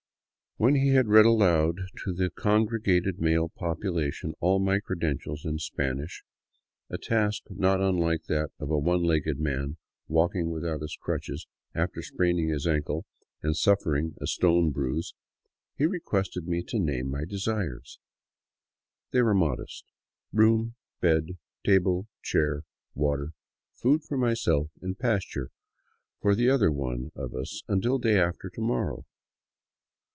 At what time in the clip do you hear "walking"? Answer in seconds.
10.07-10.51